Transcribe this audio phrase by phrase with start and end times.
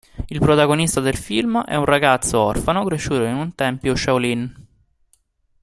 [0.29, 4.67] Il protagonista del film è un ragazzo orfano cresciuto in un tempio shaolin.